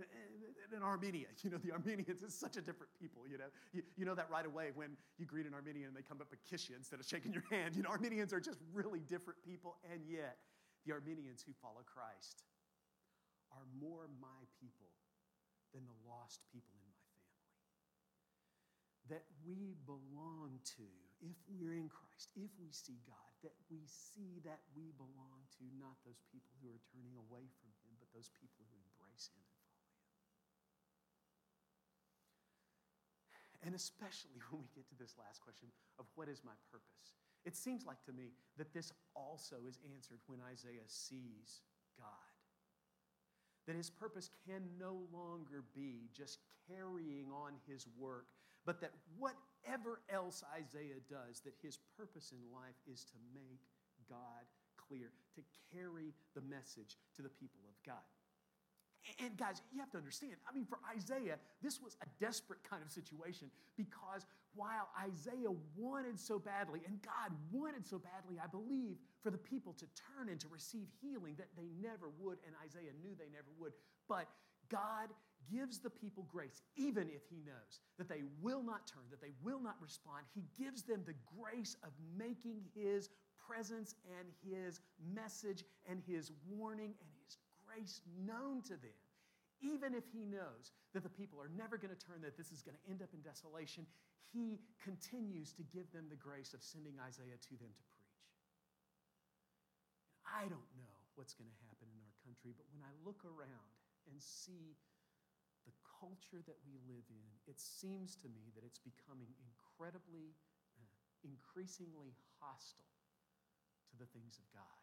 [0.00, 0.72] with.
[0.72, 3.52] in Armenia, you know, the Armenians is such a different people, you know.
[3.76, 6.32] You, you know that right away when you greet an Armenian and they come up
[6.32, 7.76] and kiss you instead of shaking your hand.
[7.76, 10.40] You know, Armenians are just really different people, and yet
[10.88, 12.48] the Armenians who follow Christ
[13.52, 14.88] are more my people
[15.76, 16.83] than the lost people in.
[19.12, 20.88] That we belong to,
[21.20, 25.64] if we're in Christ, if we see God, that we see that we belong to
[25.76, 29.44] not those people who are turning away from Him, but those people who embrace Him
[29.44, 29.84] And follow
[33.60, 33.68] Him.
[33.68, 35.68] And especially when we get to this last question
[36.00, 37.12] of what is my purpose?
[37.44, 41.60] It seems like to me that this also is answered when Isaiah sees
[42.00, 42.32] God.
[43.66, 46.38] That his purpose can no longer be just
[46.68, 48.26] carrying on his work,
[48.64, 53.60] but that whatever else Isaiah does, that his purpose in life is to make
[54.08, 54.44] God
[54.76, 55.42] clear, to
[55.72, 58.04] carry the message to the people of God.
[59.20, 62.82] And guys, you have to understand, I mean, for Isaiah, this was a desperate kind
[62.82, 68.96] of situation because while Isaiah wanted so badly, and God wanted so badly, I believe,
[69.22, 72.96] for the people to turn and to receive healing that they never would, and Isaiah
[73.02, 73.72] knew they never would.
[74.08, 74.26] But
[74.70, 75.10] God
[75.50, 79.32] gives the people grace, even if He knows that they will not turn, that they
[79.42, 80.24] will not respond.
[80.34, 83.10] He gives them the grace of making His
[83.46, 84.80] presence and His
[85.14, 87.36] message and His warning and His
[87.66, 88.98] grace known to them.
[89.62, 92.60] Even if he knows that the people are never going to turn, that this is
[92.60, 93.86] going to end up in desolation,
[94.28, 98.20] he continues to give them the grace of sending Isaiah to them to preach.
[100.28, 103.72] I don't know what's going to happen in our country, but when I look around
[104.10, 104.76] and see
[106.00, 110.34] culture that we live in, it seems to me that it's becoming incredibly,
[110.78, 110.86] uh,
[111.22, 112.94] increasingly hostile
[113.90, 114.80] to the things of God.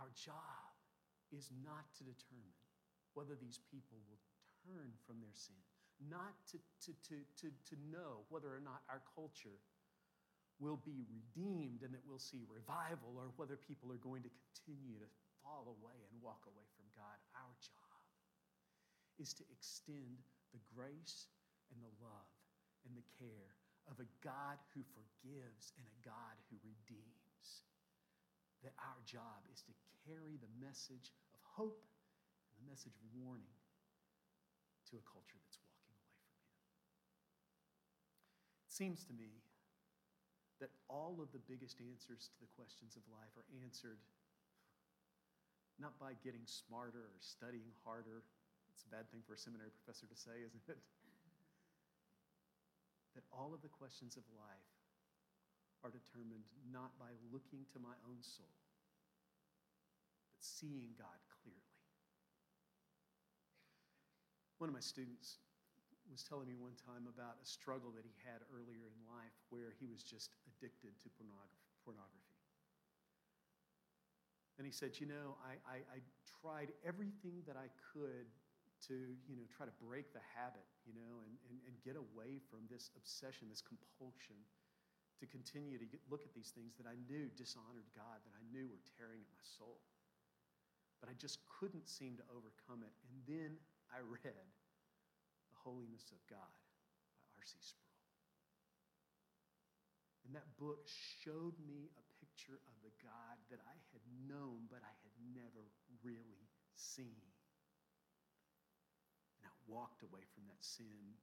[0.00, 0.72] Our job
[1.30, 2.56] is not to determine
[3.14, 4.22] whether these people will
[4.64, 5.60] turn from their sin,
[6.08, 6.58] not to,
[6.88, 9.60] to, to, to, to know whether or not our culture
[10.60, 15.00] will be redeemed and that we'll see revival or whether people are going to continue
[15.00, 15.08] to
[15.40, 17.16] fall away and walk away from God.
[17.32, 17.79] Our job
[19.20, 20.24] is to extend
[20.56, 21.28] the grace
[21.70, 22.32] and the love
[22.88, 23.54] and the care
[23.86, 27.68] of a God who forgives and a God who redeems
[28.64, 29.74] that our job is to
[30.08, 31.84] carry the message of hope
[32.48, 33.60] and the message of warning
[34.88, 36.48] to a culture that's walking away from Him.
[38.68, 39.44] It seems to me
[40.60, 44.00] that all of the biggest answers to the questions of life are answered
[45.80, 48.20] not by getting smarter or studying harder.
[48.74, 50.78] It's a bad thing for a seminary professor to say, isn't it?
[53.14, 54.70] That all of the questions of life
[55.82, 58.54] are determined not by looking to my own soul,
[60.30, 61.74] but seeing God clearly.
[64.60, 65.40] One of my students
[66.10, 69.72] was telling me one time about a struggle that he had earlier in life where
[69.78, 72.30] he was just addicted to pornography.
[74.58, 75.98] And he said, You know, I, I, I
[76.42, 78.28] tried everything that I could
[78.88, 78.96] to,
[79.28, 82.64] you know, try to break the habit, you know, and, and, and get away from
[82.70, 84.40] this obsession, this compulsion
[85.20, 88.44] to continue to get, look at these things that I knew dishonored God, that I
[88.48, 89.84] knew were tearing at my soul.
[91.00, 92.92] But I just couldn't seem to overcome it.
[93.08, 93.60] And then
[93.92, 94.48] I read
[95.52, 96.52] The Holiness of God
[97.20, 97.56] by R.C.
[97.60, 97.90] Sproul.
[100.24, 104.80] And that book showed me a picture of the God that I had known, but
[104.80, 105.68] I had never
[106.00, 107.29] really seen.
[109.70, 111.14] Walked away from that sin,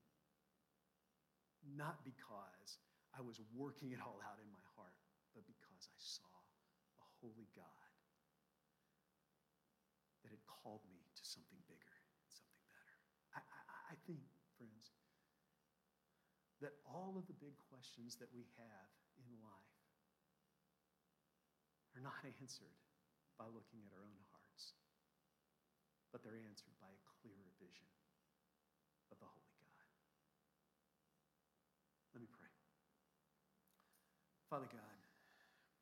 [1.76, 2.80] not because
[3.12, 4.95] I was working it all out in my heart,
[5.36, 6.32] but because I saw
[7.04, 7.91] a holy God
[10.24, 12.95] that had called me to something bigger and something better.
[13.36, 14.24] I, I, I think,
[14.56, 14.95] friends,
[16.62, 18.89] that all of the big questions that we have
[19.22, 19.78] in life
[21.95, 22.78] are not answered
[23.38, 24.74] by looking at our own hearts,
[26.10, 27.89] but they're answered by a clearer vision
[29.14, 29.93] of the Holy God.
[32.18, 32.50] Let me pray.
[34.50, 34.97] Father God,